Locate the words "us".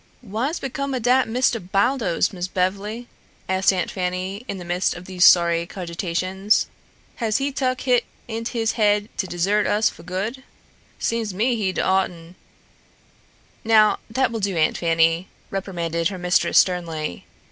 9.67-9.91